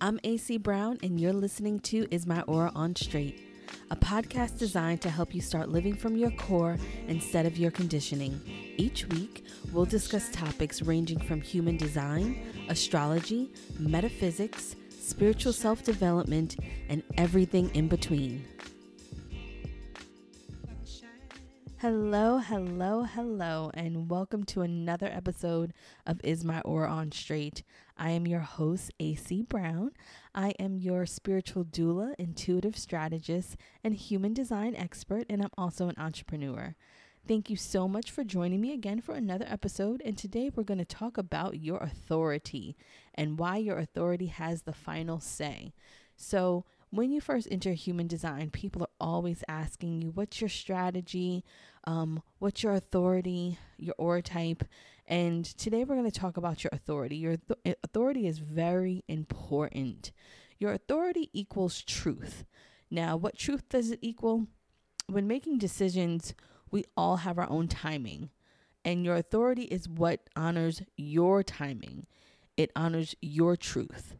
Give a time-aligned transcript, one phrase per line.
[0.00, 3.40] I'm AC Brown, and you're listening to Is My Aura on Straight,
[3.90, 6.76] a podcast designed to help you start living from your core
[7.08, 8.40] instead of your conditioning.
[8.76, 16.54] Each week, we'll discuss topics ranging from human design, astrology, metaphysics, spiritual self development,
[16.88, 18.44] and everything in between.
[21.80, 25.72] Hello, hello, hello, and welcome to another episode
[26.06, 27.62] of Is My Aura on Straight.
[27.98, 29.90] I am your host, AC Brown.
[30.34, 35.96] I am your spiritual doula, intuitive strategist, and human design expert, and I'm also an
[35.98, 36.76] entrepreneur.
[37.26, 40.00] Thank you so much for joining me again for another episode.
[40.04, 42.76] And today we're going to talk about your authority
[43.14, 45.74] and why your authority has the final say.
[46.16, 51.44] So, when you first enter human design, people are always asking you, what's your strategy?
[51.84, 54.64] Um, what's your authority, your aura type?
[55.08, 57.16] And today we're going to talk about your authority.
[57.16, 60.12] Your th- eh, authority is very important.
[60.58, 62.44] Your authority equals truth.
[62.90, 64.46] Now, what truth does it equal?
[65.06, 66.34] When making decisions,
[66.70, 68.28] we all have our own timing.
[68.84, 72.06] And your authority is what honors your timing,
[72.56, 74.14] it honors your truth.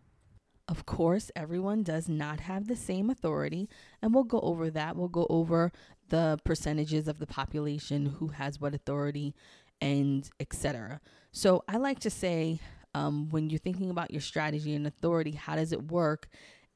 [0.68, 3.68] Of course, everyone does not have the same authority,
[4.02, 4.96] and we'll go over that.
[4.96, 5.72] We'll go over
[6.08, 9.34] the percentages of the population who has what authority
[9.80, 11.00] and etc.
[11.32, 12.60] So I like to say
[12.94, 16.28] um, when you're thinking about your strategy and authority, how does it work?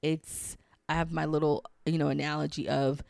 [0.02, 0.56] It's
[0.88, 3.02] I have my little you know analogy of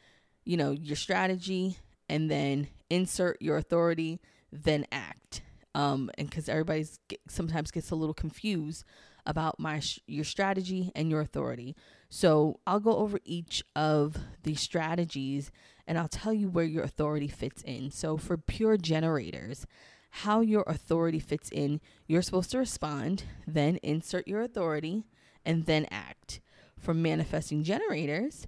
[0.44, 1.76] you know your strategy
[2.08, 4.20] and then insert your authority,
[4.52, 5.42] then act.
[5.74, 8.84] Um, and because everybody's get, sometimes gets a little confused
[9.24, 11.74] about my your strategy and your authority.
[12.08, 15.50] So I'll go over each of the strategies
[15.92, 17.90] and I'll tell you where your authority fits in.
[17.90, 19.66] So for pure generators,
[20.08, 25.04] how your authority fits in, you're supposed to respond, then insert your authority,
[25.44, 26.40] and then act.
[26.78, 28.46] For manifesting generators,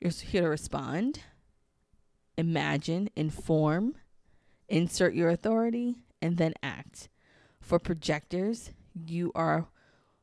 [0.00, 1.20] you're here to respond,
[2.38, 3.96] imagine, inform,
[4.66, 7.10] insert your authority, and then act.
[7.60, 9.66] For projectors, you are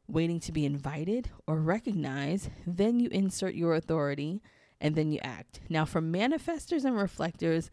[0.08, 4.42] waiting to be invited or recognized, then you insert your authority
[4.82, 5.62] and then you act.
[5.70, 7.72] Now, for manifestors and reflectors,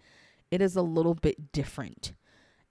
[0.51, 2.13] it is a little bit different.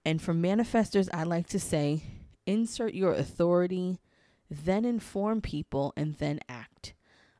[0.04, 2.02] And for manifestors, I like to say
[2.46, 3.98] insert your authority,
[4.50, 6.94] then inform people, and then act.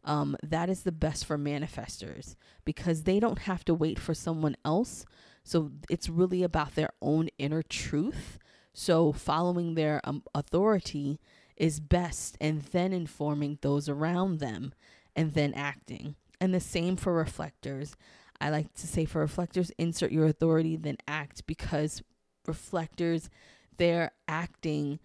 [0.04, 4.56] Um, that is the best for manifestors because they don't have to wait for someone
[4.64, 5.04] else.
[5.44, 8.38] So it's really about their own inner truth.
[8.72, 11.18] So following their um, authority
[11.56, 14.72] is best and then informing those around them
[15.14, 16.14] and then acting.
[16.40, 17.96] And the same for reflectors.
[18.40, 22.02] I like to say for reflectors, insert your authority, then act because
[22.46, 23.28] reflectors,
[23.76, 24.98] their acting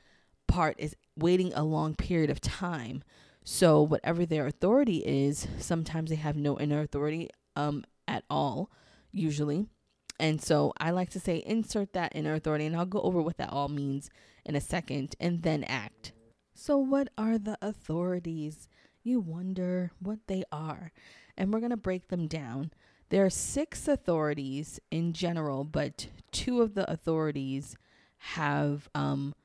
[0.48, 3.04] part is waiting a long period of time.
[3.44, 8.72] So whatever their authority is, sometimes they have no inner authority um at all,
[9.12, 9.68] usually.
[10.20, 13.38] And so I like to say insert that inner authority and I'll go over what
[13.38, 14.10] that all means
[14.46, 16.14] in a second and then act.
[16.54, 18.70] So, what are the authorities?
[19.04, 20.94] You wonder what they are.
[21.38, 22.72] And we're going to break them down.
[23.10, 27.76] There are six authorities in general, but two of the authorities
[28.18, 29.36] have um,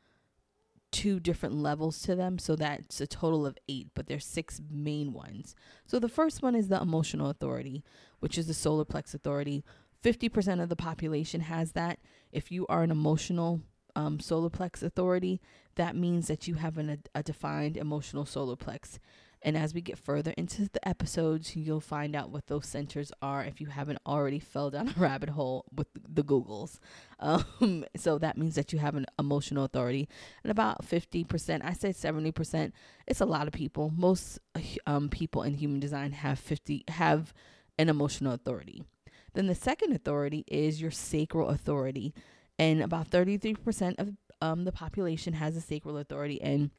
[0.91, 2.39] two different levels to them.
[2.39, 5.55] So that's a total of eight, but there's six main ones.
[5.87, 7.85] So the first one is the emotional authority,
[8.21, 9.65] which is the solar plex authority.
[10.03, 11.99] 50% of the population has that.
[12.33, 13.61] If you are an emotional
[13.95, 15.41] um, solar plex authority,
[15.75, 18.99] that means that you have an, a, a defined emotional solar plex.
[19.43, 23.43] And as we get further into the episodes, you'll find out what those centers are
[23.43, 26.79] if you haven't already fell down a rabbit hole with the Googles.
[27.19, 30.09] Um, so that means that you have an emotional authority.
[30.45, 32.73] And about 50%, I say 70%,
[33.07, 33.93] it's a lot of people.
[33.97, 34.39] Most
[34.87, 37.33] um, people in human design have 50 have
[37.79, 38.85] an emotional authority.
[39.33, 42.13] Then the second authority is your sacral authority.
[42.59, 44.11] And about 33% of
[44.43, 46.43] um, the population has a sacral authority.
[46.43, 46.71] And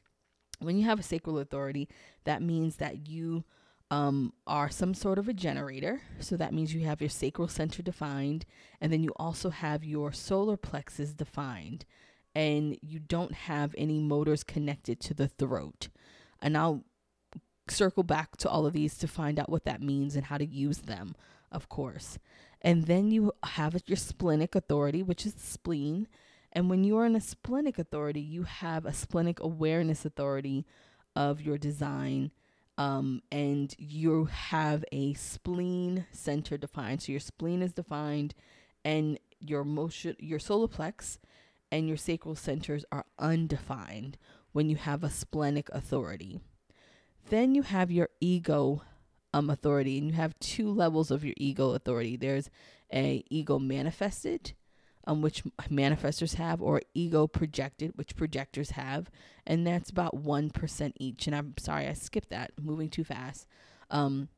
[0.64, 1.88] when you have a sacral authority,
[2.24, 3.44] that means that you
[3.90, 6.00] um, are some sort of a generator.
[6.18, 8.46] So that means you have your sacral center defined,
[8.80, 11.84] and then you also have your solar plexus defined,
[12.34, 15.88] and you don't have any motors connected to the throat.
[16.40, 16.84] And I'll
[17.68, 20.46] circle back to all of these to find out what that means and how to
[20.46, 21.14] use them,
[21.50, 22.18] of course.
[22.62, 26.08] And then you have your splenic authority, which is the spleen.
[26.52, 30.66] And when you are in a splenic authority, you have a splenic awareness authority
[31.16, 32.30] of your design.
[32.78, 37.02] Um, and you have a spleen center defined.
[37.02, 38.34] So your spleen is defined,
[38.84, 41.18] and your motion, your solar plex,
[41.70, 44.18] and your sacral centers are undefined
[44.52, 46.40] when you have a splenic authority.
[47.28, 48.82] Then you have your ego
[49.34, 52.16] um, authority, and you have two levels of your ego authority.
[52.16, 52.50] There's
[52.92, 54.52] a ego manifested,
[55.06, 59.10] um, which manifestors have, or ego projected, which projectors have,
[59.46, 61.26] and that's about one percent each.
[61.26, 63.46] And I'm sorry, I skipped that, moving too fast.
[63.90, 64.28] Um,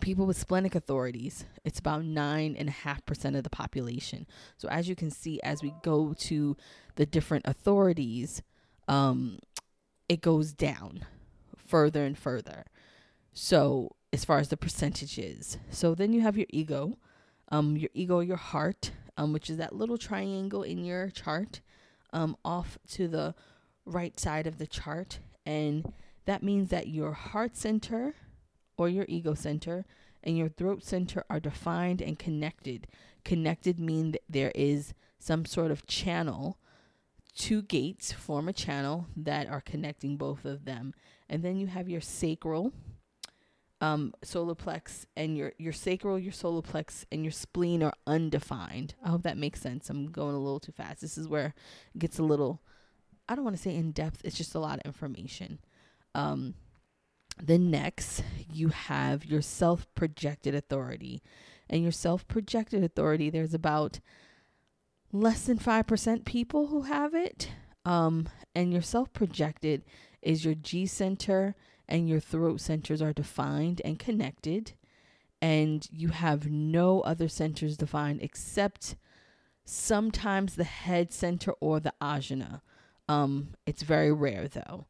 [0.00, 4.26] people with splenic authorities, it's about nine and a half percent of the population.
[4.58, 6.56] So as you can see, as we go to
[6.96, 8.42] the different authorities,
[8.88, 9.38] um,
[10.08, 11.06] it goes down
[11.56, 12.66] further and further.
[13.32, 15.58] So as far as the percentages.
[15.70, 16.98] So then you have your ego,
[17.50, 21.60] um, your ego, your heart, um, which is that little triangle in your chart,
[22.12, 23.34] um, off to the
[23.84, 25.92] right side of the chart, and
[26.24, 28.14] that means that your heart center
[28.76, 29.84] or your ego center
[30.22, 32.88] and your throat center are defined and connected.
[33.24, 36.58] Connected mean that there is some sort of channel.
[37.34, 40.94] Two gates form a channel that are connecting both of them.
[41.28, 42.72] And then you have your sacral,
[43.80, 48.94] um, solar plex and your your sacral, your solar plex, and your spleen are undefined.
[49.04, 49.90] I hope that makes sense.
[49.90, 51.00] I'm going a little too fast.
[51.00, 51.54] This is where
[51.94, 52.62] it gets a little.
[53.28, 54.22] I don't want to say in depth.
[54.24, 55.58] It's just a lot of information.
[56.14, 56.54] Um,
[57.42, 61.22] then next, you have your self projected authority,
[61.68, 63.28] and your self projected authority.
[63.28, 64.00] There's about
[65.12, 67.50] less than five percent people who have it.
[67.84, 69.84] Um, and your self projected
[70.22, 71.54] is your G center
[71.88, 74.72] and your throat centers are defined and connected,
[75.40, 78.96] and you have no other centers defined except
[79.64, 82.60] sometimes the head center or the ajna.
[83.08, 84.86] Um, it's very rare though.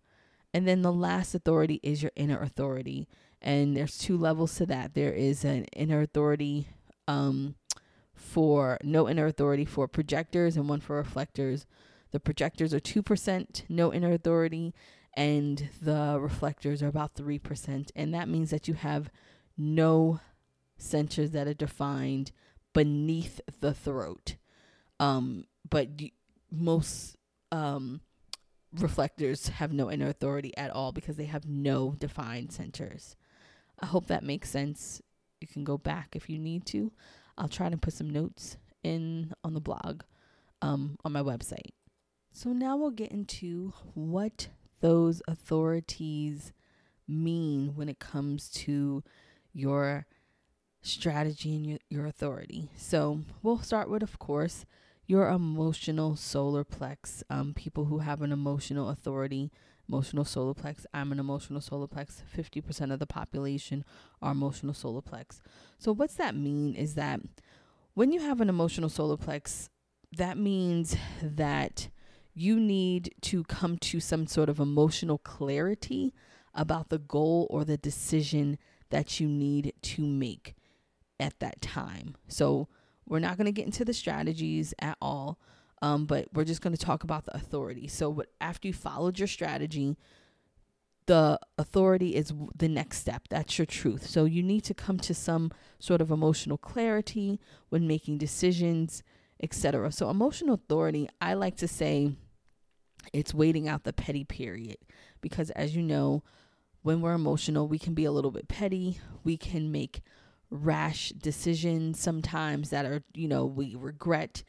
[0.54, 3.08] And then the last authority is your inner authority.
[3.42, 4.94] And there's two levels to that.
[4.94, 6.68] There is an inner authority
[7.06, 7.56] um,
[8.14, 11.66] for no inner authority for projectors and one for reflectors.
[12.12, 14.74] The projectors are 2%, no inner authority,
[15.16, 17.90] and the reflectors are about 3%.
[17.96, 19.10] And that means that you have
[19.56, 20.20] no
[20.76, 22.32] centers that are defined
[22.74, 24.36] beneath the throat.
[25.00, 25.88] Um, but
[26.50, 27.16] most
[27.50, 28.02] um,
[28.72, 33.16] reflectors have no inner authority at all because they have no defined centers.
[33.80, 35.00] I hope that makes sense.
[35.40, 36.92] You can go back if you need to.
[37.38, 40.02] I'll try to put some notes in on the blog
[40.62, 41.72] um, on my website.
[42.32, 44.48] So now we'll get into what
[44.80, 46.52] those authorities
[47.08, 49.02] mean when it comes to
[49.52, 50.06] your
[50.82, 52.70] strategy and your, your authority.
[52.76, 54.64] So we'll start with, of course,
[55.06, 57.22] your emotional solar plex.
[57.30, 59.50] Um, people who have an emotional authority,
[59.88, 60.84] emotional solar plex.
[60.92, 62.22] I'm an emotional solar plex.
[62.36, 63.84] 50% of the population
[64.20, 65.40] are emotional solar plex.
[65.78, 67.20] So what's that mean is that
[67.94, 69.68] when you have an emotional solar plex,
[70.16, 71.88] that means that
[72.36, 76.12] you need to come to some sort of emotional clarity
[76.54, 78.58] about the goal or the decision
[78.90, 80.54] that you need to make
[81.18, 82.14] at that time.
[82.28, 82.68] So,
[83.08, 85.38] we're not going to get into the strategies at all,
[85.80, 87.88] um, but we're just going to talk about the authority.
[87.88, 89.96] So, what, after you followed your strategy,
[91.06, 93.28] the authority is the next step.
[93.30, 94.06] That's your truth.
[94.06, 97.40] So, you need to come to some sort of emotional clarity
[97.70, 99.02] when making decisions,
[99.42, 99.90] etc.
[99.90, 102.18] So, emotional authority, I like to say,
[103.12, 104.78] it's waiting out the petty period.
[105.20, 106.22] Because as you know
[106.82, 108.98] when we're emotional we can be a little bit petty.
[109.24, 110.02] We can make
[110.50, 114.42] rash decisions sometimes that are you know we regret.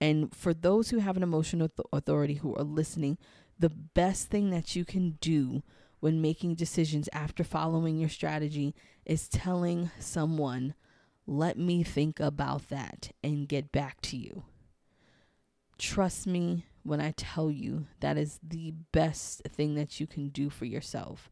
[0.00, 3.18] And for those who have an emotional th- authority who are listening
[3.58, 5.62] the best thing that you can do
[6.00, 8.74] when making decisions after following your strategy
[9.04, 10.74] is telling someone
[11.26, 14.42] let me think about that and get back to you.
[15.78, 20.50] Trust me when I tell you that is the best thing that you can do
[20.50, 21.30] for yourself.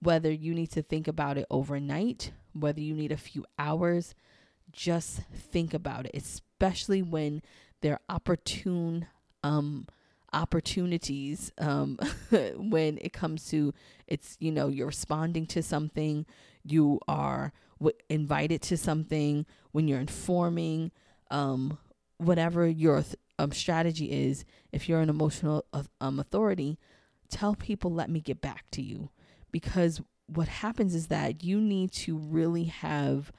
[0.00, 4.14] Whether you need to think about it overnight, whether you need a few hours,
[4.72, 7.42] just think about it, especially when
[7.80, 9.06] there are opportune
[9.44, 9.86] um
[10.32, 11.98] opportunities um
[12.56, 13.72] when it comes to
[14.06, 16.26] it's you know you're responding to something
[16.64, 20.90] you are w- invited to something when you're informing
[21.30, 21.78] um
[22.18, 26.78] whatever your th- um, strategy is if you're an emotional uh, um, authority,
[27.28, 29.10] tell people, let me get back to you.
[29.52, 33.32] Because what happens is that you need to really have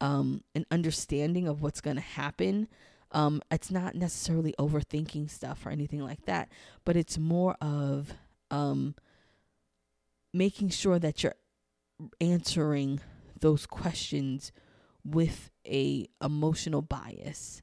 [0.00, 2.68] um, an understanding of what's going to happen.
[3.12, 6.48] Um, it's not necessarily overthinking stuff or anything like that,
[6.84, 8.12] but it's more of
[8.50, 8.94] um,
[10.32, 11.36] making sure that you're
[12.20, 13.00] answering
[13.40, 14.52] those questions
[15.04, 17.62] with a emotional bias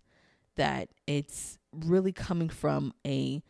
[0.55, 3.43] that it's really coming from a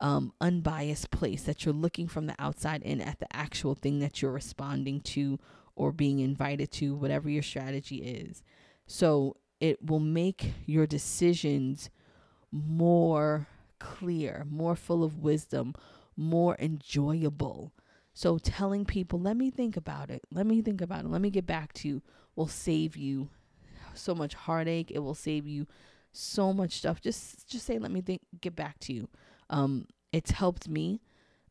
[0.00, 4.20] um, unbiased place that you're looking from the outside in at the actual thing that
[4.20, 5.38] you're responding to
[5.74, 8.42] or being invited to, whatever your strategy is.
[8.86, 11.90] So it will make your decisions
[12.50, 13.46] more
[13.78, 15.74] clear, more full of wisdom,
[16.16, 17.72] more enjoyable.
[18.14, 21.30] So telling people, let me think about it, let me think about it, let me
[21.30, 22.02] get back to you
[22.36, 23.30] will save you
[23.94, 24.90] so much heartache.
[24.90, 25.66] It will save you
[26.16, 27.00] so much stuff.
[27.00, 29.08] Just just say, let me think get back to you.
[29.50, 31.00] Um, it's helped me.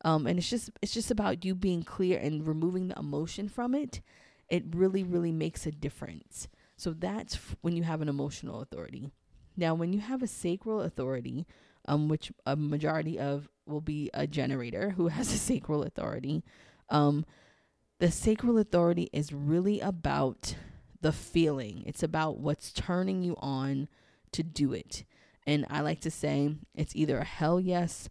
[0.03, 3.73] Um, and it's just it's just about you being clear and removing the emotion from
[3.73, 4.01] it.
[4.49, 6.47] It really, really makes a difference.
[6.77, 9.09] So that's f- when you have an emotional authority.
[9.57, 11.47] Now, when you have a sacral authority,
[11.87, 16.43] um, which a majority of will be a generator who has a sacral authority,
[16.89, 17.25] um,
[17.99, 20.55] the sacral authority is really about
[21.01, 21.83] the feeling.
[21.85, 23.87] It's about what's turning you on
[24.35, 25.03] to do it.
[25.47, 28.09] And I like to say it's either a hell yes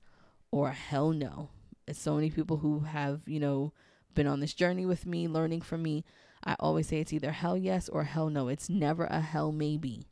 [0.50, 1.50] or a hell no.
[1.86, 3.72] It's so many people who have, you know,
[4.14, 6.04] been on this journey with me, learning from me.
[6.44, 8.48] I always say it's either hell yes or hell no.
[8.48, 10.06] It's never a hell maybe.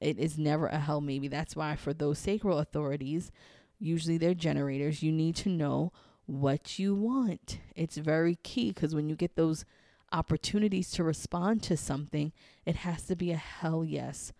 [0.00, 1.28] It is never a hell maybe.
[1.28, 3.30] That's why for those sacral authorities,
[3.78, 5.92] usually they're generators, you need to know
[6.26, 7.58] what you want.
[7.74, 9.64] It's very key because when you get those
[10.12, 12.32] opportunities to respond to something,
[12.66, 14.32] it has to be a hell yes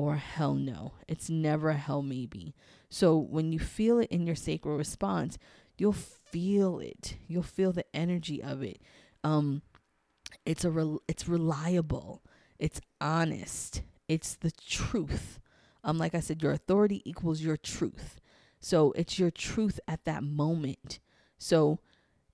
[0.00, 0.92] or hell no.
[1.06, 2.54] It's never hell maybe.
[2.88, 5.36] So when you feel it in your sacral response,
[5.76, 7.16] you'll feel it.
[7.28, 8.80] You'll feel the energy of it.
[9.22, 9.60] Um,
[10.46, 12.22] it's a re- it's reliable.
[12.58, 13.82] It's honest.
[14.08, 15.38] It's the truth.
[15.84, 18.20] Um, like I said, your authority equals your truth.
[18.58, 20.98] So it's your truth at that moment.
[21.38, 21.78] So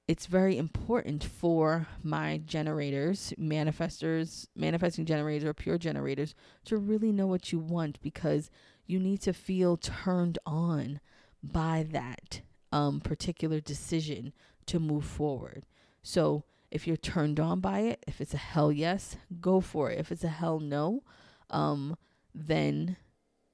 [0.08, 6.34] it's very important for my generators, manifestors, manifesting generators, or pure generators
[6.64, 8.50] to really know what you want because
[8.86, 11.00] you need to feel turned on
[11.42, 14.32] by that um, particular decision
[14.66, 15.66] to move forward.
[16.02, 19.98] So if you're turned on by it, if it's a hell yes, go for it.
[19.98, 21.02] If it's a hell no,
[21.50, 21.96] um,
[22.32, 22.96] then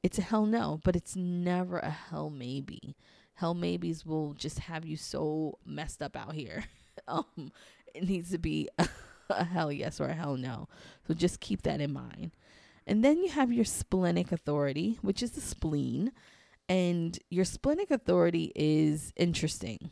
[0.03, 2.95] it's a hell no, but it's never a hell maybe
[3.35, 6.65] hell maybes will just have you so messed up out here.
[7.09, 7.53] um,
[7.95, 8.89] it needs to be a,
[9.31, 10.69] a hell yes or a hell no.
[11.07, 12.33] So just keep that in mind.
[12.87, 16.13] And then you have your splenic authority, which is the spleen.
[16.69, 19.91] And your splenic authority is interesting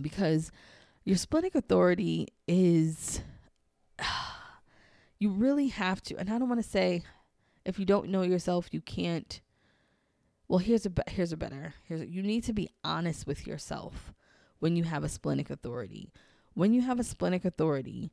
[0.00, 0.50] because
[1.04, 3.20] your splenic authority is,
[5.18, 7.02] you really have to, and I don't want to say
[7.64, 9.40] if you don't know yourself, you can't
[10.48, 11.74] well, here's a here's a better.
[11.84, 14.12] Here's a, you need to be honest with yourself
[14.58, 16.10] when you have a splenic authority.
[16.54, 18.10] When you have a splenic authority,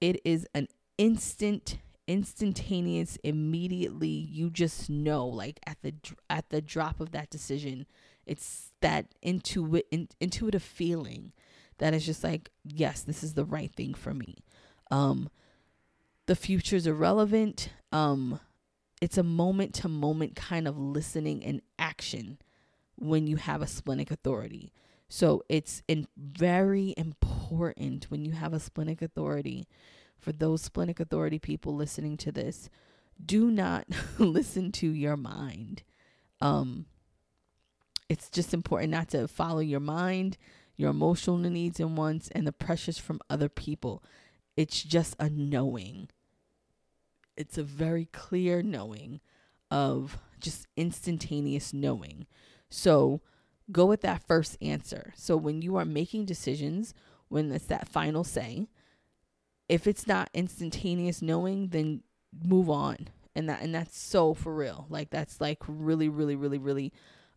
[0.00, 0.68] it is an
[0.98, 1.78] instant
[2.08, 5.92] instantaneous immediately you just know like at the
[6.30, 7.84] at the drop of that decision
[8.24, 11.32] it's that intuit in, intuitive feeling
[11.78, 14.36] that is just like yes this is the right thing for me
[14.92, 15.28] um
[16.26, 18.38] the future's irrelevant um
[19.00, 22.38] it's a moment to moment kind of listening and action
[22.96, 24.72] when you have a splenic authority.
[25.08, 29.68] So it's in very important when you have a splenic authority
[30.18, 32.70] for those splenic authority people listening to this,
[33.24, 33.86] do not
[34.18, 35.82] listen to your mind.
[36.40, 36.86] Um
[38.08, 40.38] it's just important not to follow your mind,
[40.76, 44.02] your emotional needs and wants and the pressures from other people.
[44.56, 46.08] It's just a knowing
[47.36, 49.20] it's a very clear knowing
[49.70, 52.26] of just instantaneous knowing.
[52.70, 53.20] So
[53.70, 55.12] go with that first answer.
[55.16, 56.94] So when you are making decisions,
[57.28, 58.68] when it's that final say,
[59.68, 62.02] if it's not instantaneous knowing, then
[62.44, 63.08] move on.
[63.34, 64.86] And that and that's so for real.
[64.88, 66.92] Like that's like really, really, really, really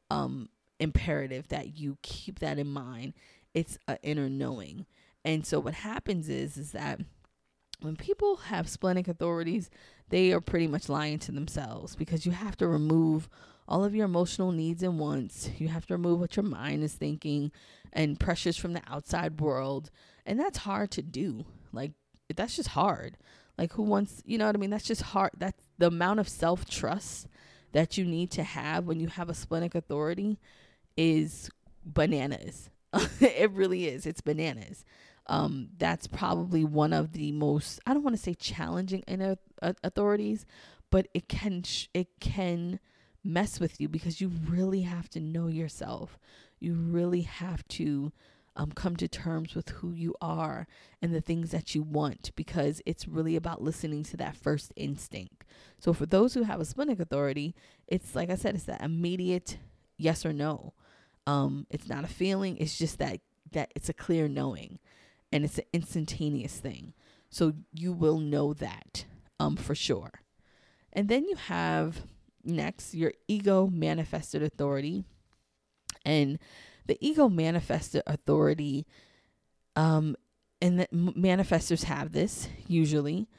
[0.10, 3.14] um imperative that you keep that in mind.
[3.54, 4.86] It's an inner knowing.
[5.26, 7.02] And so what happens is is that
[7.82, 9.70] when people have splenic authorities,
[10.10, 13.30] they are pretty much lying to themselves because you have to remove
[13.68, 15.50] all of your emotional needs and wants.
[15.58, 17.52] You have to remove what your mind is thinking
[17.94, 19.92] and pressures from the outside world.
[20.26, 21.46] And that's hard to do.
[21.72, 21.92] Like,
[22.36, 23.18] that's just hard.
[23.58, 24.70] Like, who wants, you know what I mean?
[24.70, 25.32] That's just hard.
[25.38, 27.28] That's the amount of self trust
[27.72, 30.40] that you need to have when you have a splenic authority
[30.98, 31.50] is
[31.86, 32.70] bananas.
[33.20, 34.06] it really is.
[34.08, 34.84] It's bananas
[35.30, 40.46] um, that's probably one of the most I don't want to say challenging in authorities,
[40.90, 42.80] but it can it can
[43.24, 46.18] mess with you because you really have to know yourself.
[46.60, 48.12] You really have to
[48.56, 50.68] um, come to terms with who you are
[51.02, 55.46] and the things that you want because it's really about listening to that first instinct.
[55.80, 57.56] So for those who have a splenic authority,
[57.88, 59.60] it's like I said, it's that immediate
[59.98, 60.74] yes or no.
[61.28, 62.58] Um, it's not a feeling.
[62.58, 63.22] It's just that
[63.52, 64.80] that it's a clear knowing,
[65.32, 66.94] and it's an instantaneous thing.
[67.30, 69.06] So you will know that
[69.40, 70.12] um, for sure.
[70.92, 72.02] And then you have
[72.44, 75.06] next your ego manifested authority,
[76.06, 76.40] and
[76.88, 78.86] the ego manifested authority.
[79.76, 80.16] Um,
[80.62, 83.30] and the manifestors have this usually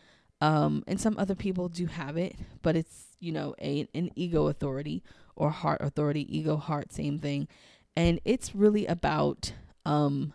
[0.40, 4.48] um, and some other people do have it, but it's you know a an ego
[4.48, 5.02] authority
[5.36, 7.46] or heart authority, ego heart, same thing,
[7.94, 9.52] and it's really about
[9.84, 10.32] um,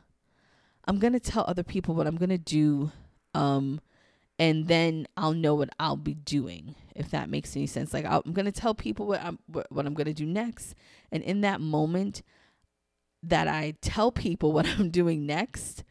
[0.88, 2.92] I'm gonna tell other people what I'm gonna do,
[3.34, 3.82] um,
[4.38, 7.94] and then I'll know what I'll be doing if that makes any sense.
[7.94, 10.76] Like i am gonna tell people what I'm what, what I'm gonna do next,
[11.12, 12.22] and in that moment
[13.22, 15.84] that I tell people what I'm doing next,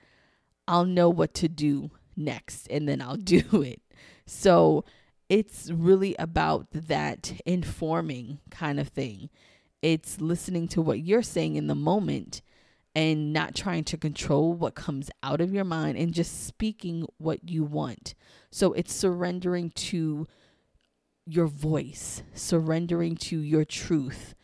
[0.66, 3.82] I'll know what to do next, and then I'll do it.
[4.26, 4.84] So
[5.28, 9.30] it's really about that informing kind of thing.
[9.82, 12.40] It's listening to what you're saying in the moment
[12.94, 17.48] and not trying to control what comes out of your mind and just speaking what
[17.48, 18.14] you want.
[18.50, 20.26] So it's surrendering to
[21.26, 24.34] your voice, surrendering to your truth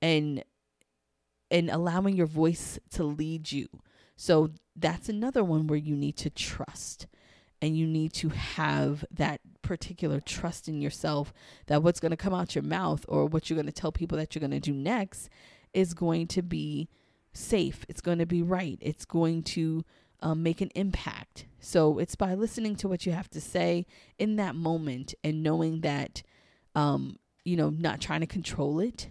[0.00, 0.42] and
[1.50, 3.68] and allowing your voice to lead you.
[4.16, 7.06] So that's another one where you need to trust
[7.60, 11.32] and you need to have that particular trust in yourself
[11.66, 14.18] that what's going to come out your mouth or what you're going to tell people
[14.18, 15.28] that you're going to do next
[15.72, 16.88] is going to be
[17.38, 17.86] safe.
[17.88, 18.78] It's going to be right.
[18.80, 19.84] It's going to
[20.20, 21.46] um, make an impact.
[21.60, 23.86] So it's by listening to what you have to say
[24.18, 26.22] in that moment and knowing that,
[26.74, 29.08] um, you know, not trying to control it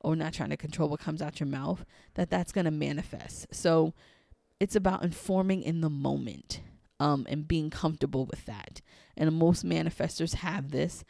[0.00, 3.46] or not trying to control what comes out your mouth, that that's going to manifest.
[3.54, 3.94] So
[4.60, 6.60] it's about informing in the moment
[7.00, 8.80] um, and being comfortable with that.
[9.16, 11.04] And most manifestors have this.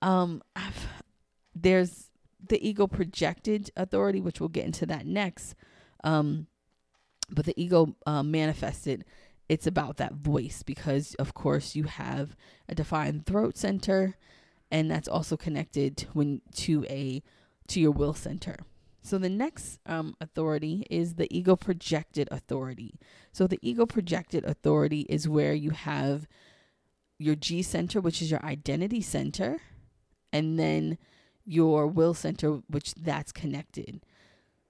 [0.00, 0.86] Um, I've,
[1.54, 2.10] there's
[2.48, 5.54] the ego projected authority, which we'll get into that next.
[6.04, 6.46] Um,
[7.30, 9.04] but the ego uh, manifested,
[9.48, 12.36] it's about that voice because, of course, you have
[12.68, 14.16] a defined throat center,
[14.70, 17.22] and that's also connected when to a
[17.68, 18.56] to your will center.
[19.02, 22.94] So the next um, authority is the ego projected authority.
[23.32, 26.28] So the ego projected authority is where you have
[27.18, 29.58] your G center, which is your identity center,
[30.32, 30.98] and then
[31.44, 34.04] your will center, which that's connected.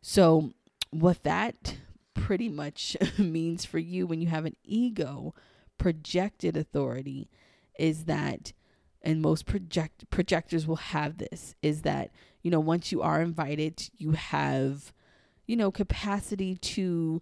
[0.01, 0.53] So
[0.93, 1.77] what that
[2.15, 5.35] pretty much means for you when you have an ego
[5.79, 7.29] projected authority
[7.79, 8.53] is that
[9.01, 12.11] and most project projectors will have this is that
[12.43, 14.93] you know once you are invited you have
[15.47, 17.21] you know capacity to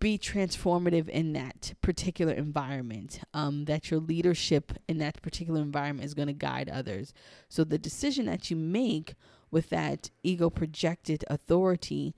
[0.00, 6.14] be transformative in that particular environment um, that your leadership in that particular environment is
[6.14, 7.12] going to guide others.
[7.50, 9.14] So the decision that you make
[9.50, 12.14] with that ego projected authority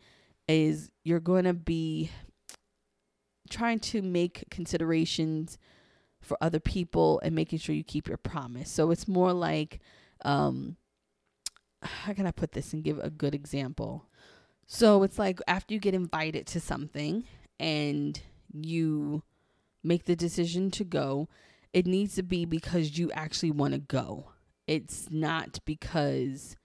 [0.49, 2.11] is you're going to be
[3.49, 5.59] trying to make considerations
[6.21, 8.71] for other people and making sure you keep your promise.
[8.71, 9.81] So it's more like,
[10.25, 10.77] um,
[11.83, 14.07] how can I put this and give a good example?
[14.67, 17.25] So it's like after you get invited to something
[17.59, 18.21] and
[18.53, 19.23] you
[19.83, 21.29] make the decision to go,
[21.73, 24.27] it needs to be because you actually want to go.
[24.67, 26.57] It's not because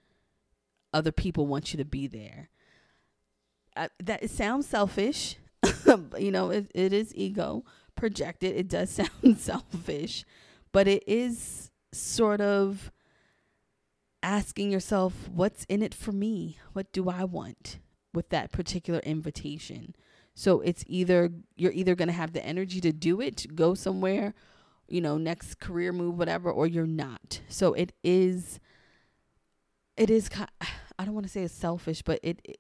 [0.98, 2.50] other people want you to be there.
[4.04, 5.36] That it sounds selfish,
[6.18, 7.64] you know, it, it is ego,
[7.96, 8.56] projected.
[8.56, 8.90] It does
[9.24, 10.26] sound selfish,
[10.72, 12.92] but it is sort of
[14.24, 16.58] asking yourself, what's in it for me?
[16.74, 17.80] What do I want
[18.14, 19.96] with that particular invitation?
[20.34, 24.34] So it's either you're either going to have the energy to do it, go somewhere,
[24.88, 27.42] you know, next career move, whatever, or you're not.
[27.48, 28.60] So it is,
[29.96, 30.30] it is,
[31.00, 32.60] I don't want to say it's selfish, but it, it,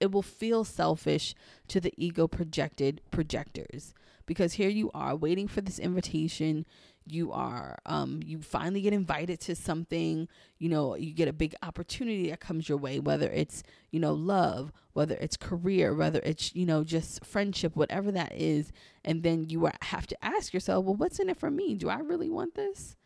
[0.00, 1.34] it will feel selfish
[1.68, 3.94] to the ego projected projectors.
[4.26, 6.66] Because here you are waiting for this invitation.
[7.06, 10.28] You are um you finally get invited to something.
[10.58, 14.12] You know you get a big opportunity that comes your way whether it's you know
[14.12, 18.70] love whether it's career whether it's you know just friendship whatever that is.
[19.02, 21.74] And then you have to ask yourself well what's in it for me?
[21.74, 22.96] Do i really want this?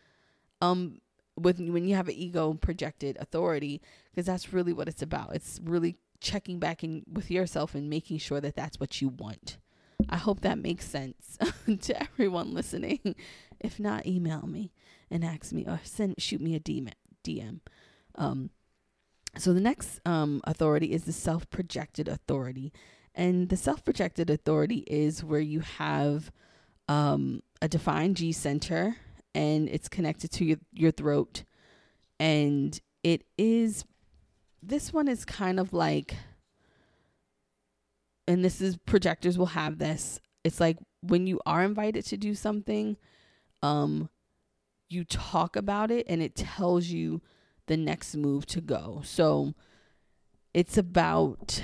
[0.60, 0.98] Um
[1.36, 5.60] with when you have an ego projected authority because that's really what it's about it's
[5.64, 9.58] really checking back in with yourself and making sure that that's what you want
[10.08, 11.38] I hope that makes sense
[11.82, 13.14] to everyone listening.
[13.60, 14.72] If not, email me
[15.10, 16.90] and ask me or send shoot me a DM.
[17.24, 17.60] dm
[18.14, 18.50] Um,
[19.36, 22.72] so the next um, authority is the self-projected authority,
[23.14, 26.30] and the self-projected authority is where you have
[26.88, 28.96] um, a defined G center
[29.34, 31.44] and it's connected to your your throat,
[32.20, 33.84] and it is
[34.62, 36.14] this one is kind of like
[38.28, 40.20] and this is projectors will have this.
[40.44, 42.96] It's like when you are invited to do something,
[43.62, 44.08] um,
[44.88, 47.20] you talk about it and it tells you
[47.66, 49.02] the next move to go.
[49.04, 49.54] So
[50.54, 51.62] it's about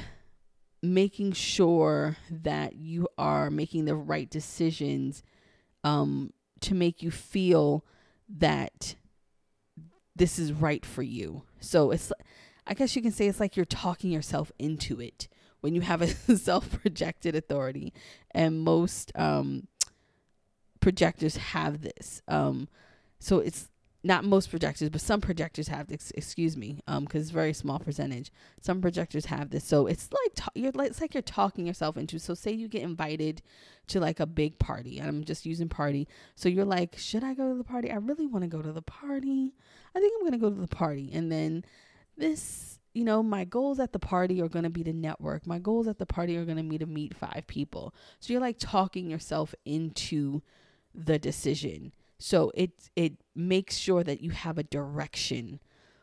[0.82, 5.22] making sure that you are making the right decisions
[5.84, 7.84] um, to make you feel
[8.28, 8.96] that
[10.16, 11.42] this is right for you.
[11.60, 12.12] So it's,
[12.66, 15.28] I guess you can say it's like you're talking yourself into it
[15.60, 17.92] when you have a self projected authority.
[18.32, 19.68] And most um,
[20.80, 22.22] projectors have this.
[22.28, 22.68] Um,
[23.18, 23.68] so it's
[24.04, 26.12] not most projectors, but some projectors have this.
[26.14, 28.30] Excuse me, um, because very small percentage.
[28.60, 32.18] Some projectors have this, so it's like you're like it's like you're talking yourself into.
[32.18, 33.42] So say you get invited
[33.88, 36.06] to like a big party, and I'm just using party.
[36.36, 37.90] So you're like, should I go to the party?
[37.90, 39.54] I really want to go to the party.
[39.94, 41.64] I think I'm gonna go to the party, and then
[42.16, 45.44] this, you know, my goals at the party are gonna be to network.
[45.44, 47.92] My goals at the party are gonna be to meet five people.
[48.20, 50.42] So you're like talking yourself into
[50.94, 55.60] the decision so it it makes sure that you have a direction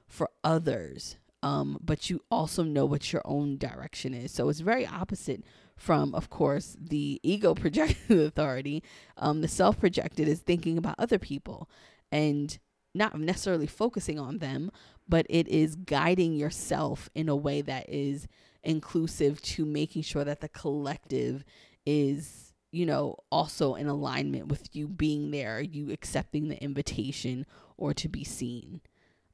[0.08, 4.32] for others, um, but you also know what your own direction is.
[4.32, 5.43] So it's very opposite
[5.78, 8.84] from, of course, the ego projected authority.
[9.17, 11.69] Um, the self projected is thinking about other people
[12.12, 12.58] and
[12.93, 14.71] not necessarily focusing on them,
[15.08, 18.28] but it is guiding yourself in a way that is
[18.63, 21.43] inclusive to making sure that the collective
[21.86, 27.45] is you know, also in alignment with you being there, you accepting the invitation
[27.78, 28.82] or to be seen.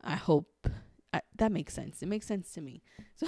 [0.03, 0.67] I hope
[1.13, 2.01] I, that makes sense.
[2.01, 2.81] It makes sense to me.
[3.17, 3.27] So,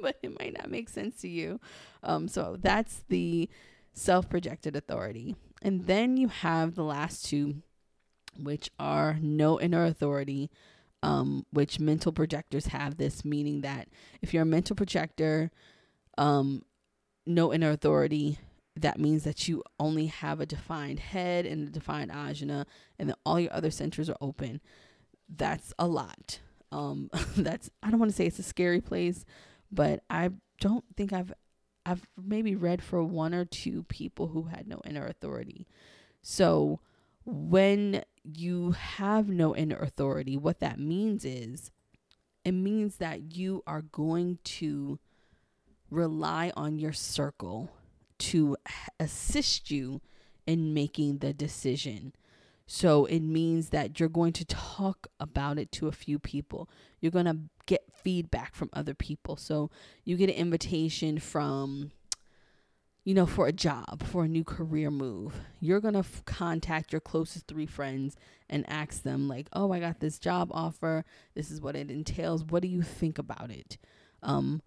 [0.00, 1.60] but it might not make sense to you.
[2.02, 3.48] Um, so that's the
[3.92, 5.36] self projected authority.
[5.62, 7.62] And then you have the last two,
[8.38, 10.50] which are no inner authority,
[11.02, 13.88] um, which mental projectors have this, meaning that
[14.20, 15.50] if you're a mental projector,
[16.18, 16.62] um,
[17.26, 18.38] no inner authority,
[18.76, 22.66] that means that you only have a defined head and a defined ajna
[22.98, 24.60] and then all your other centers are open.
[25.28, 26.40] That's a lot.
[26.72, 29.24] Um that's i don't want to say it's a scary place
[29.70, 31.32] but i don't think i've
[31.86, 35.66] i've maybe read for one or two people who had no inner authority.
[36.22, 36.80] So
[37.24, 41.70] when you have no inner authority what that means is
[42.44, 44.98] it means that you are going to
[45.90, 47.70] rely on your circle
[48.30, 48.56] to
[48.98, 50.00] assist you
[50.46, 52.12] in making the decision.
[52.66, 56.68] So it means that you're going to talk about it to a few people.
[57.00, 59.36] You're going to get feedback from other people.
[59.36, 59.70] So
[60.04, 61.92] you get an invitation from,
[63.04, 65.34] you know, for a job, for a new career move.
[65.60, 68.16] You're going to f- contact your closest three friends
[68.48, 71.04] and ask them, like, oh, I got this job offer.
[71.34, 72.44] This is what it entails.
[72.44, 73.76] What do you think about it?
[74.22, 74.62] Um,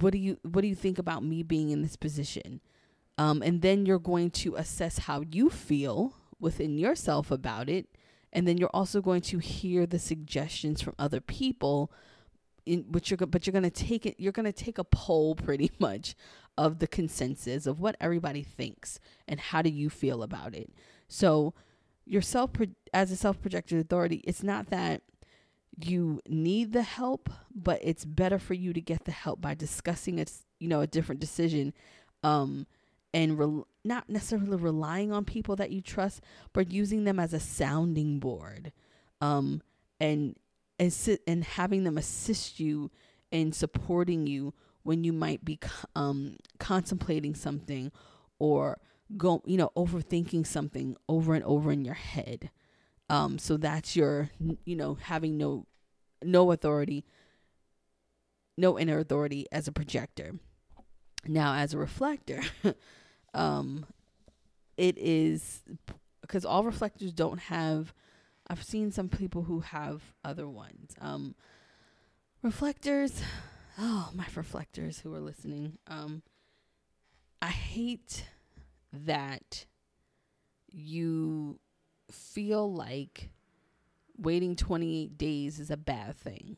[0.00, 2.60] what do you what do you think about me being in this position?
[3.18, 7.86] Um, and then you're going to assess how you feel within yourself about it.
[8.32, 11.90] And then you're also going to hear the suggestions from other people
[12.66, 15.34] in which you're but you're going to take it you're going to take a poll
[15.36, 16.14] pretty much
[16.58, 20.70] of the consensus of what everybody thinks and how do you feel about it.
[21.08, 21.54] So
[22.04, 22.50] yourself
[22.92, 25.02] as a self-projected authority it's not that
[25.78, 30.20] you need the help, but it's better for you to get the help by discussing
[30.20, 30.26] a
[30.58, 31.74] you know a different decision,
[32.22, 32.66] um,
[33.12, 37.40] and re- not necessarily relying on people that you trust, but using them as a
[37.40, 38.72] sounding board,
[39.20, 39.62] um,
[40.00, 40.36] and
[40.78, 42.90] and sit and having them assist you
[43.30, 45.58] in supporting you when you might be
[45.94, 47.90] um contemplating something
[48.38, 48.78] or
[49.16, 52.50] go you know overthinking something over and over in your head
[53.08, 54.30] um, so that's your,
[54.64, 55.66] you know, having no,
[56.22, 57.04] no authority,
[58.56, 60.34] no inner authority as a projector.
[61.26, 62.42] Now, as a reflector,
[63.34, 63.86] um,
[64.76, 65.62] it is
[66.20, 67.92] because all reflectors don't have.
[68.48, 70.94] I've seen some people who have other ones.
[71.00, 71.34] Um,
[72.42, 73.22] reflectors,
[73.78, 75.78] oh my reflectors who are listening.
[75.86, 76.22] Um,
[77.42, 78.24] I hate
[78.92, 79.66] that
[80.68, 81.58] you
[82.10, 83.30] feel like
[84.18, 86.56] waiting 28 days is a bad thing.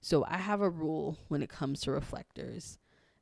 [0.00, 2.78] So I have a rule when it comes to reflectors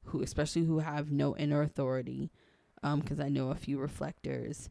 [0.06, 2.30] who especially who have no inner authority
[2.82, 4.70] um because I know a few reflectors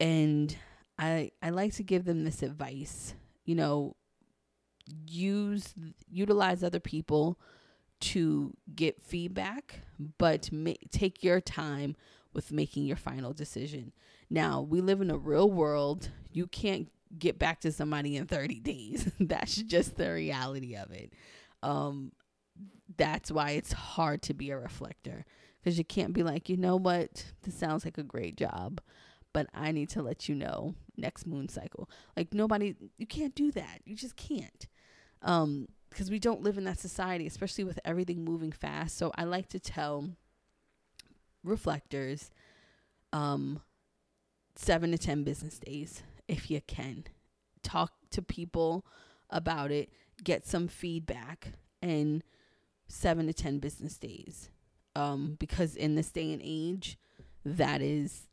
[0.00, 0.56] and
[0.98, 3.14] I I like to give them this advice.
[3.44, 3.96] You know,
[5.06, 5.74] use
[6.10, 7.38] utilize other people
[8.00, 9.80] to get feedback,
[10.18, 11.96] but ma- take your time
[12.32, 13.92] with making your final decision.
[14.30, 16.10] Now, we live in a real world.
[16.32, 19.10] You can't get back to somebody in 30 days.
[19.20, 21.12] That's just the reality of it.
[21.62, 22.12] Um,
[22.96, 25.24] that's why it's hard to be a reflector
[25.60, 28.80] because you can't be like, you know what, this sounds like a great job,
[29.32, 31.88] but I need to let you know next moon cycle.
[32.16, 33.80] Like nobody, you can't do that.
[33.84, 34.66] You just can't.
[35.22, 38.98] Um, because we don't live in that society, especially with everything moving fast.
[38.98, 40.10] So I like to tell
[41.44, 42.32] reflectors,
[43.12, 43.60] um,
[44.56, 47.04] seven to ten business days if you can.
[47.62, 48.86] Talk to people
[49.30, 49.90] about it,
[50.22, 52.22] get some feedback, and
[52.88, 54.50] seven to ten business days.
[54.96, 56.98] Um, because in this day and age,
[57.44, 58.28] that is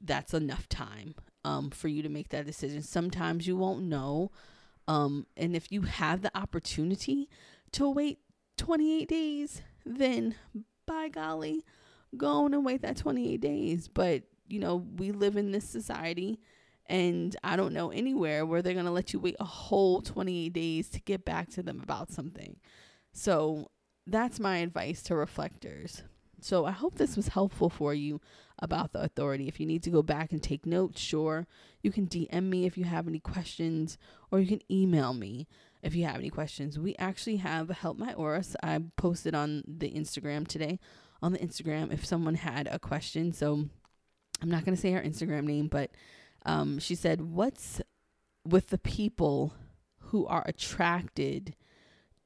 [0.00, 2.82] that's enough time um, for you to make that decision.
[2.82, 4.30] Sometimes you won't know.
[4.88, 7.28] Um, and if you have the opportunity
[7.72, 8.18] to wait
[8.56, 10.34] 28 days, then
[10.86, 11.64] by golly,
[12.16, 13.88] go on and wait that 28 days.
[13.88, 16.38] But, you know, we live in this society
[16.86, 20.52] and I don't know anywhere where they're going to let you wait a whole 28
[20.52, 22.56] days to get back to them about something.
[23.12, 23.70] So
[24.06, 26.02] that's my advice to reflectors.
[26.40, 28.20] So I hope this was helpful for you
[28.58, 29.48] about the authority.
[29.48, 31.46] If you need to go back and take notes, sure.
[31.82, 33.96] You can DM me if you have any questions,
[34.30, 35.46] or you can email me
[35.82, 36.78] if you have any questions.
[36.78, 38.42] We actually have Help My Aura.
[38.42, 40.78] So I posted on the Instagram today.
[41.22, 43.32] On the Instagram, if someone had a question.
[43.32, 43.68] So
[44.42, 45.90] I'm not going to say her Instagram name, but
[46.44, 47.80] um, she said, What's
[48.44, 49.54] with the people
[49.98, 51.54] who are attracted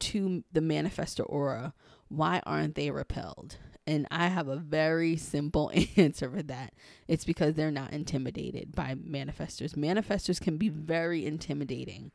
[0.00, 1.74] to the manifestor aura?
[2.08, 3.58] Why aren't they repelled?
[3.86, 6.72] And I have a very simple answer for that.
[7.06, 9.74] It's because they're not intimidated by manifestors.
[9.74, 12.10] Manifestors can be very intimidating.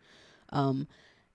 [0.51, 0.87] Um,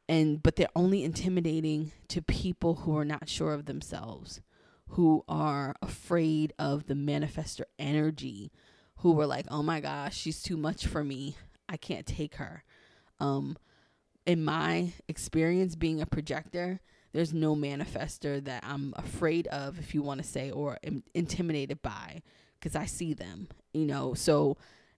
[0.09, 4.41] and but they're only intimidating to people who are not sure of themselves,
[4.90, 8.53] who are afraid of the manifestor energy,
[8.99, 11.37] who were like, "Oh my gosh, she's too much for me.
[11.68, 12.64] I can't take her."
[13.20, 13.57] Um,
[14.27, 16.81] in my experience being a projector,
[17.12, 20.79] there's no manifester that I'm afraid of, if you want to say, or
[21.14, 22.22] intimidated by,
[22.59, 24.14] because I see them, you know.
[24.14, 24.57] So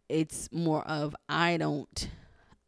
[0.08, 2.08] it's more of I don't,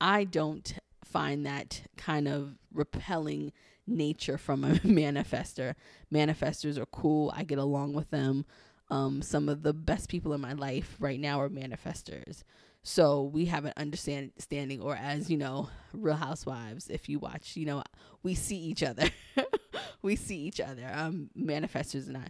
[0.00, 0.72] I don't
[1.04, 3.52] find that kind of repelling
[3.86, 5.74] nature from a manifester.
[6.12, 7.32] Manifestors are cool.
[7.36, 8.44] I get along with them.
[8.90, 12.42] Um, some of the best people in my life right now are manifestors.
[12.82, 17.66] So we have an understanding, or as you know, Real Housewives, if you watch, you
[17.66, 17.82] know,
[18.22, 19.10] we see each other.
[20.02, 20.90] we see each other.
[20.92, 22.26] Um, manifestors and I.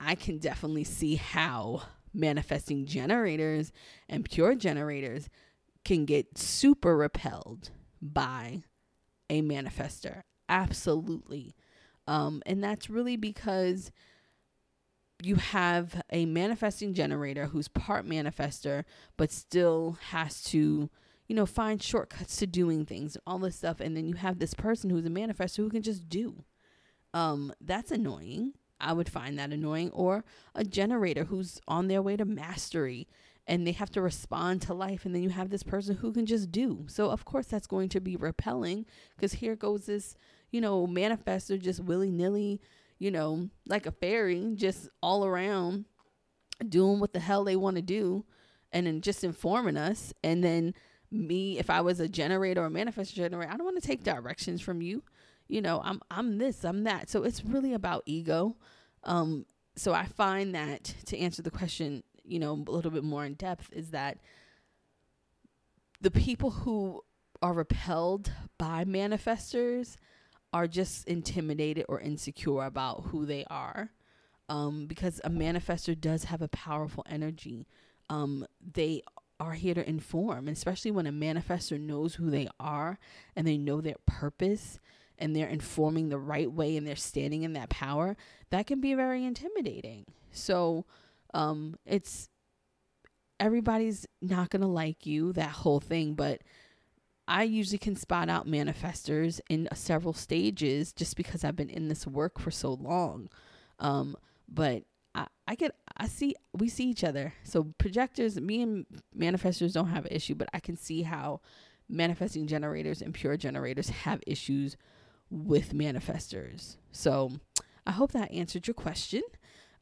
[0.00, 3.70] I can definitely see how manifesting generators
[4.08, 5.28] and pure generators
[5.84, 8.64] can get super repelled by
[9.30, 10.22] a manifester.
[10.52, 11.56] Absolutely.
[12.06, 13.90] Um, and that's really because
[15.22, 18.84] you have a manifesting generator who's part manifester,
[19.16, 20.90] but still has to,
[21.26, 23.80] you know, find shortcuts to doing things and all this stuff.
[23.80, 26.44] And then you have this person who's a manifester who can just do.
[27.14, 28.52] Um, that's annoying.
[28.78, 29.90] I would find that annoying.
[29.92, 30.22] Or
[30.54, 33.08] a generator who's on their way to mastery
[33.46, 35.04] and they have to respond to life.
[35.04, 36.84] And then you have this person who can just do.
[36.88, 38.86] So, of course, that's going to be repelling
[39.16, 40.14] because here goes this,
[40.52, 42.60] you know, manifester just willy nilly
[43.02, 45.86] you know, like a fairy, just all around
[46.68, 48.24] doing what the hell they want to do
[48.70, 50.14] and then just informing us.
[50.22, 50.72] And then
[51.10, 54.04] me, if I was a generator or a manifest generator, I don't want to take
[54.04, 55.02] directions from you.
[55.48, 57.10] You know, I'm I'm this, I'm that.
[57.10, 58.56] So it's really about ego.
[59.02, 63.24] Um, so I find that to answer the question, you know, a little bit more
[63.24, 64.18] in depth is that
[66.00, 67.02] the people who
[67.42, 69.96] are repelled by manifestors
[70.52, 73.90] are just intimidated or insecure about who they are.
[74.48, 77.66] Um, because a manifester does have a powerful energy.
[78.10, 79.02] Um, they
[79.40, 82.98] are here to inform, especially when a manifester knows who they are
[83.34, 84.78] and they know their purpose
[85.18, 88.16] and they're informing the right way and they're standing in that power,
[88.50, 90.04] that can be very intimidating.
[90.32, 90.84] So,
[91.32, 92.28] um, it's
[93.40, 96.42] everybody's not going to like you, that whole thing, but
[97.28, 102.06] I usually can spot out manifestors in several stages just because I've been in this
[102.06, 103.28] work for so long.
[103.78, 104.16] Um,
[104.48, 104.82] but
[105.14, 107.32] I, I get, I see, we see each other.
[107.44, 111.40] So projectors, me and manifestors don't have an issue, but I can see how
[111.88, 114.76] manifesting generators and pure generators have issues
[115.30, 116.76] with manifestors.
[116.90, 117.32] So
[117.86, 119.22] I hope that answered your question.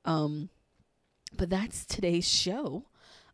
[0.05, 0.51] Um,
[1.37, 2.87] but that's today's show.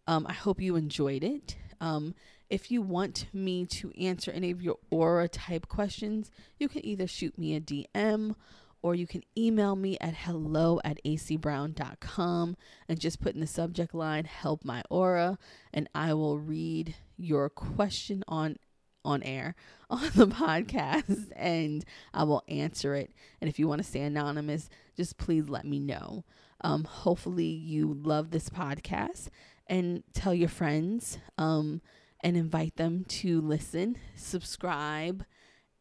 [0.06, 1.56] Um, I hope you enjoyed it.
[1.80, 2.14] Um,
[2.50, 7.06] if you want me to answer any of your aura type questions, you can either
[7.06, 8.34] shoot me a DM
[8.82, 12.56] or you can email me at hello at acbrown.com
[12.88, 15.38] and just put in the subject line help my aura
[15.72, 18.56] and I will read your question on
[19.04, 19.54] on air
[19.90, 23.12] on the podcast and I will answer it.
[23.40, 26.24] And if you want to stay anonymous, just please let me know.
[26.60, 29.28] Um, hopefully, you love this podcast
[29.66, 31.80] and tell your friends um,
[32.26, 35.24] and invite them to listen, subscribe,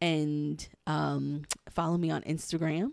[0.00, 2.92] and um, follow me on Instagram.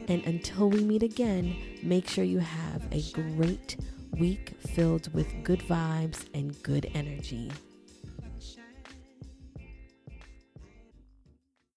[0.09, 3.77] And until we meet again, make sure you have a great
[4.19, 7.49] week filled with good vibes and good energy.